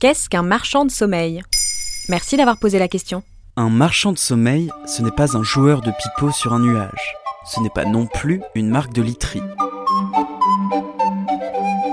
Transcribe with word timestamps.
Qu'est-ce 0.00 0.28
qu'un 0.28 0.44
marchand 0.44 0.84
de 0.84 0.92
sommeil? 0.92 1.42
Merci 2.08 2.36
d'avoir 2.36 2.56
posé 2.60 2.78
la 2.78 2.86
question. 2.86 3.24
Un 3.56 3.68
marchand 3.68 4.12
de 4.12 4.18
sommeil, 4.18 4.70
ce 4.86 5.02
n'est 5.02 5.10
pas 5.10 5.36
un 5.36 5.42
joueur 5.42 5.80
de 5.80 5.90
pipeau 5.90 6.30
sur 6.30 6.52
un 6.52 6.60
nuage. 6.60 7.16
Ce 7.44 7.58
n'est 7.58 7.68
pas 7.68 7.84
non 7.84 8.06
plus 8.06 8.40
une 8.54 8.68
marque 8.68 8.92
de 8.92 9.02
literie. 9.02 9.42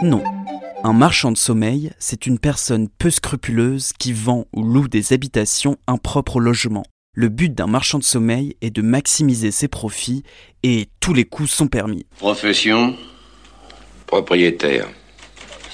Non. 0.03 0.23
Un 0.83 0.93
marchand 0.93 1.31
de 1.31 1.37
sommeil, 1.37 1.93
c'est 1.97 2.27
une 2.27 2.37
personne 2.37 2.89
peu 2.89 3.09
scrupuleuse 3.09 3.91
qui 3.97 4.13
vend 4.13 4.45
ou 4.55 4.61
loue 4.61 4.87
des 4.87 5.11
habitations 5.11 5.77
impropres 5.87 6.35
au 6.35 6.39
logement. 6.39 6.83
Le 7.13 7.29
but 7.29 7.55
d'un 7.55 7.65
marchand 7.65 7.97
de 7.97 8.03
sommeil 8.03 8.55
est 8.61 8.69
de 8.69 8.83
maximiser 8.83 9.49
ses 9.49 9.67
profits 9.67 10.21
et 10.61 10.89
tous 10.99 11.15
les 11.15 11.25
coups 11.25 11.49
sont 11.49 11.67
permis. 11.67 12.05
Profession 12.19 12.95
Propriétaire. 14.05 14.87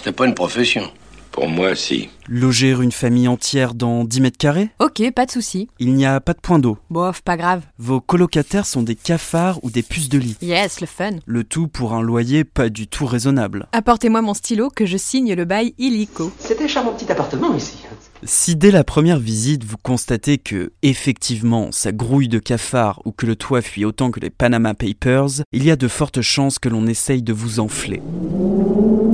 C'est 0.01 0.13
pas 0.13 0.27
une 0.27 0.33
profession. 0.33 0.93
Pour 1.31 1.47
moi, 1.47 1.75
si. 1.75 2.09
Loger 2.27 2.71
une 2.71 2.91
famille 2.91 3.27
entière 3.27 3.73
dans 3.73 4.03
10 4.03 4.21
mètres 4.21 4.37
carrés 4.37 4.69
Ok, 4.79 5.01
pas 5.15 5.25
de 5.25 5.31
souci. 5.31 5.69
Il 5.79 5.93
n'y 5.93 6.05
a 6.05 6.19
pas 6.19 6.33
de 6.33 6.39
point 6.39 6.59
d'eau. 6.59 6.77
Bof, 6.89 7.21
pas 7.21 7.37
grave. 7.37 7.63
Vos 7.77 8.01
colocataires 8.01 8.65
sont 8.65 8.83
des 8.83 8.95
cafards 8.95 9.63
ou 9.63 9.71
des 9.71 9.81
puces 9.81 10.09
de 10.09 10.17
lit. 10.17 10.37
Yes, 10.41 10.81
le 10.81 10.87
fun. 10.87 11.11
Le 11.25 11.43
tout 11.43 11.67
pour 11.67 11.93
un 11.93 12.01
loyer 12.01 12.43
pas 12.43 12.69
du 12.69 12.87
tout 12.87 13.05
raisonnable. 13.05 13.67
Apportez-moi 13.71 14.21
mon 14.21 14.33
stylo 14.33 14.69
que 14.69 14.85
je 14.85 14.97
signe 14.97 15.33
le 15.33 15.45
bail 15.45 15.73
illico. 15.77 16.31
Un 16.61 16.67
charmant 16.67 16.91
petit 16.93 17.11
appartement 17.11 17.55
ici. 17.55 17.77
Si 18.23 18.55
dès 18.55 18.69
la 18.69 18.83
première 18.83 19.17
visite 19.17 19.63
vous 19.63 19.77
constatez 19.81 20.37
que, 20.37 20.73
effectivement, 20.83 21.71
ça 21.71 21.91
grouille 21.91 22.27
de 22.27 22.37
cafards 22.37 23.01
ou 23.05 23.11
que 23.11 23.25
le 23.25 23.35
toit 23.35 23.61
fuit 23.61 23.83
autant 23.83 24.11
que 24.11 24.19
les 24.19 24.29
Panama 24.29 24.75
Papers, 24.75 25.43
il 25.51 25.63
y 25.63 25.71
a 25.71 25.75
de 25.75 25.87
fortes 25.87 26.21
chances 26.21 26.59
que 26.59 26.69
l'on 26.69 26.85
essaye 26.85 27.23
de 27.23 27.33
vous 27.33 27.59
enfler. 27.59 28.01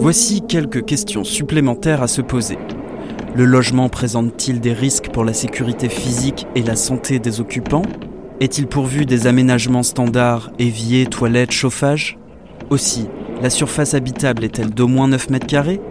Voici 0.10 0.42
quelques 0.42 0.86
questions 0.86 1.26
supplémentaires 1.26 2.02
à 2.02 2.08
se 2.08 2.22
poser. 2.22 2.58
Le 3.36 3.44
logement 3.44 3.90
présente-t-il 3.90 4.62
des 4.62 4.72
risques 4.72 5.10
pour 5.10 5.26
la 5.26 5.34
sécurité 5.34 5.90
physique 5.90 6.48
et 6.56 6.62
la 6.62 6.78
santé 6.78 7.20
des 7.20 7.42
occupants? 7.42 7.82
Est-il 8.40 8.68
pourvu 8.68 9.06
des 9.06 9.28
aménagements 9.28 9.84
standards, 9.84 10.50
éviers, 10.60 11.08
toilettes, 11.08 11.52
chauffage? 11.52 12.18
Aussi, 12.70 13.10
la 13.42 13.50
surface 13.50 13.96
habitable 13.96 14.46
est-elle 14.46 14.70
d'au 14.70 14.88
moins 14.88 15.10
9 15.10 15.30
mètres 15.30 15.46
carrés? 15.46 15.82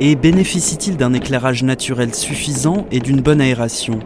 Et 0.00 0.16
bénéficie-t-il 0.16 0.96
d'un 0.96 1.12
éclairage 1.12 1.62
naturel 1.62 2.12
suffisant 2.12 2.88
et 2.90 2.98
d'une 2.98 3.20
bonne 3.20 3.40
aération? 3.40 4.00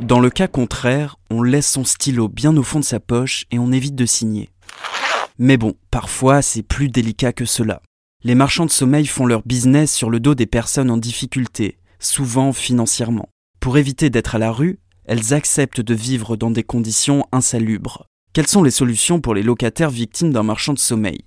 Dans 0.00 0.18
le 0.18 0.30
cas 0.30 0.48
contraire, 0.48 1.18
on 1.30 1.42
laisse 1.42 1.70
son 1.70 1.84
stylo 1.84 2.26
bien 2.26 2.56
au 2.56 2.62
fond 2.62 2.80
de 2.80 2.86
sa 2.86 3.00
poche 3.00 3.44
et 3.50 3.58
on 3.58 3.70
évite 3.70 3.96
de 3.96 4.06
signer. 4.06 4.48
Mais 5.38 5.58
bon, 5.58 5.74
parfois 5.90 6.40
c'est 6.40 6.62
plus 6.62 6.88
délicat 6.88 7.34
que 7.34 7.44
cela. 7.44 7.82
Les 8.24 8.36
marchands 8.36 8.66
de 8.66 8.70
sommeil 8.70 9.06
font 9.06 9.26
leur 9.26 9.42
business 9.44 9.92
sur 9.92 10.08
le 10.08 10.20
dos 10.20 10.36
des 10.36 10.46
personnes 10.46 10.92
en 10.92 10.96
difficulté, 10.96 11.78
souvent 11.98 12.52
financièrement. 12.52 13.28
Pour 13.58 13.78
éviter 13.78 14.10
d'être 14.10 14.36
à 14.36 14.38
la 14.38 14.52
rue, 14.52 14.78
elles 15.06 15.34
acceptent 15.34 15.80
de 15.80 15.94
vivre 15.94 16.36
dans 16.36 16.52
des 16.52 16.62
conditions 16.62 17.26
insalubres. 17.32 18.06
Quelles 18.32 18.46
sont 18.46 18.62
les 18.62 18.70
solutions 18.70 19.20
pour 19.20 19.34
les 19.34 19.42
locataires 19.42 19.90
victimes 19.90 20.32
d'un 20.32 20.44
marchand 20.44 20.72
de 20.72 20.78
sommeil? 20.78 21.24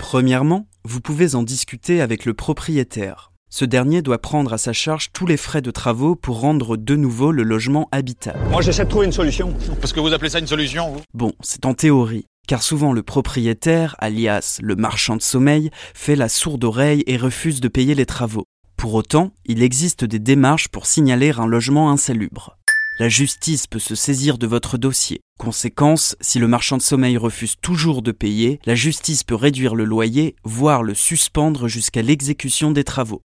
Premièrement, 0.00 0.66
vous 0.84 1.00
pouvez 1.00 1.36
en 1.36 1.44
discuter 1.44 2.00
avec 2.00 2.24
le 2.24 2.34
propriétaire. 2.34 3.30
Ce 3.48 3.64
dernier 3.64 4.02
doit 4.02 4.18
prendre 4.18 4.52
à 4.52 4.58
sa 4.58 4.72
charge 4.72 5.12
tous 5.12 5.26
les 5.26 5.36
frais 5.36 5.62
de 5.62 5.70
travaux 5.70 6.16
pour 6.16 6.40
rendre 6.40 6.76
de 6.76 6.96
nouveau 6.96 7.30
le 7.30 7.44
logement 7.44 7.88
habitable. 7.92 8.40
Moi, 8.50 8.62
j'essaie 8.62 8.84
de 8.84 8.90
trouver 8.90 9.06
une 9.06 9.12
solution. 9.12 9.54
Parce 9.80 9.92
que 9.92 10.00
vous 10.00 10.12
appelez 10.12 10.30
ça 10.30 10.40
une 10.40 10.46
solution, 10.48 10.90
vous? 10.90 11.02
Bon, 11.14 11.32
c'est 11.40 11.66
en 11.66 11.74
théorie, 11.74 12.24
car 12.46 12.62
souvent 12.62 12.92
le 12.92 13.02
propriétaire, 13.02 13.96
alias 13.98 14.58
le 14.62 14.76
marchand 14.76 15.16
de 15.16 15.22
sommeil, 15.22 15.70
fait 15.94 16.16
la 16.16 16.28
sourde 16.28 16.64
oreille 16.64 17.04
et 17.06 17.16
refuse 17.16 17.60
de 17.60 17.68
payer 17.68 17.94
les 17.94 18.06
travaux. 18.06 18.44
Pour 18.76 18.94
autant, 18.94 19.32
il 19.46 19.62
existe 19.62 20.04
des 20.04 20.18
démarches 20.18 20.68
pour 20.68 20.86
signaler 20.86 21.30
un 21.38 21.46
logement 21.46 21.90
insalubre. 21.90 22.56
La 22.98 23.08
justice 23.08 23.66
peut 23.66 23.78
se 23.78 23.94
saisir 23.94 24.38
de 24.38 24.46
votre 24.46 24.76
dossier. 24.76 25.20
Conséquence, 25.38 26.14
si 26.20 26.38
le 26.38 26.46
marchand 26.46 26.76
de 26.76 26.82
sommeil 26.82 27.16
refuse 27.16 27.56
toujours 27.60 28.02
de 28.02 28.12
payer, 28.12 28.60
la 28.66 28.74
justice 28.74 29.24
peut 29.24 29.34
réduire 29.34 29.74
le 29.74 29.84
loyer, 29.84 30.36
voire 30.44 30.82
le 30.82 30.94
suspendre 30.94 31.68
jusqu'à 31.68 32.02
l'exécution 32.02 32.70
des 32.70 32.84
travaux. 32.84 33.22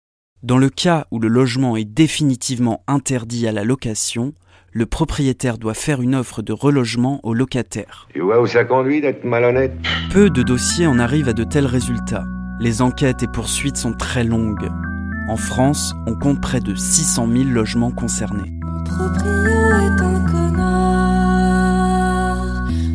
Dans 0.43 0.57
le 0.57 0.67
cas 0.67 1.07
où 1.09 1.19
le 1.19 1.29
logement 1.29 1.77
est 1.77 1.85
définitivement 1.85 2.83
interdit 2.85 3.47
à 3.47 3.53
la 3.53 3.63
location, 3.63 4.33
le 4.73 4.85
propriétaire 4.85 5.57
doit 5.57 5.73
faire 5.73 6.01
une 6.01 6.15
offre 6.15 6.41
de 6.41 6.51
relogement 6.51 7.21
au 7.23 7.33
locataire. 7.33 8.09
Tu 8.13 8.19
vois 8.19 8.41
où 8.41 8.45
ça 8.45 8.65
conduit 8.65 8.99
d'être 8.99 9.23
malhonnête? 9.23 9.71
Peu 10.11 10.29
de 10.29 10.43
dossiers 10.43 10.85
en 10.85 10.99
arrivent 10.99 11.29
à 11.29 11.33
de 11.33 11.45
tels 11.45 11.65
résultats. 11.65 12.25
Les 12.59 12.81
enquêtes 12.81 13.23
et 13.23 13.27
poursuites 13.27 13.77
sont 13.77 13.93
très 13.93 14.25
longues. 14.25 14.69
En 15.29 15.37
France, 15.37 15.93
on 16.07 16.15
compte 16.15 16.41
près 16.41 16.59
de 16.59 16.75
600 16.75 17.29
000 17.31 17.45
logements 17.45 17.91
concernés. 17.91 18.51
Mon 18.63 18.83
proprio 18.83 19.31
est 19.31 20.01
un 20.01 20.25
connard. 20.29 21.15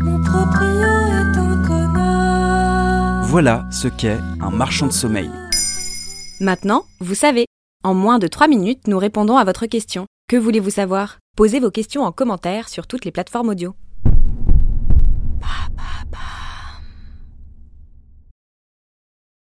Mon 0.03 0.23
proprio 0.23 0.85
est 0.85 1.39
un 1.39 1.63
connard. 1.67 3.25
Voilà 3.25 3.65
ce 3.71 3.89
qu'est 3.89 4.19
un 4.43 4.51
marchand 4.51 4.89
de 4.89 4.93
sommeil. 4.93 5.31
Maintenant, 6.41 6.85
vous 7.01 7.17
savez. 7.17 7.47
En 7.83 7.95
moins 7.95 8.21
de 8.21 8.29
3 8.29 8.47
minutes, 8.47 8.87
nous 8.87 8.99
répondons 8.99 9.39
à 9.39 9.45
votre 9.45 9.67
question. 9.67 10.07
Que 10.29 10.37
voulez-vous 10.37 10.71
savoir? 10.71 11.19
Posez 11.37 11.59
vos 11.59 11.73
questions 11.73 12.03
en 12.03 12.13
commentaire 12.13 12.69
sur 12.69 12.87
toutes 12.87 13.05
les 13.05 13.11
plateformes 13.11 13.49
audio. 13.49 13.75